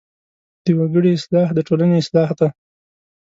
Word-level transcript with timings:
د 0.63 0.65
وګړي 0.79 1.11
اصلاح 1.15 1.49
د 1.53 1.59
ټولنې 1.67 1.95
اصلاح 2.01 2.29
ده. 2.39 2.47